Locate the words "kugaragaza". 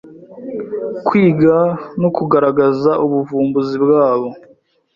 2.17-2.91